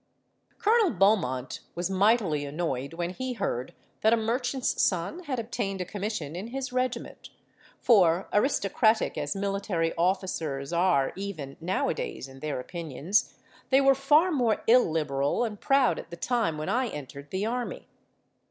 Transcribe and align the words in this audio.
"Colonel 0.57 0.89
Beaumont 0.89 1.59
was 1.75 1.91
mightily 1.91 2.43
annoyed 2.43 2.93
when 2.95 3.11
he 3.11 3.33
heard 3.33 3.75
that 4.01 4.13
a 4.13 4.17
merchant's 4.17 4.81
son 4.81 5.25
had 5.25 5.37
obtained 5.37 5.79
a 5.79 5.85
commission 5.85 6.35
in 6.35 6.47
his 6.47 6.73
regiment; 6.73 7.29
for, 7.79 8.27
aristocratic 8.33 9.15
as 9.15 9.35
military 9.35 9.93
officers 9.99 10.73
are 10.73 11.13
even 11.15 11.55
now 11.61 11.87
a 11.87 11.93
days 11.93 12.27
in 12.27 12.39
their 12.39 12.59
opinions, 12.59 13.35
they 13.69 13.79
were 13.79 13.93
far 13.93 14.31
more 14.31 14.63
illiberal 14.65 15.43
and 15.43 15.61
proud 15.61 15.99
at 15.99 16.09
the 16.09 16.17
time 16.17 16.57
when 16.57 16.67
I 16.67 16.87
entered 16.87 17.29
the 17.29 17.45
army. 17.45 17.87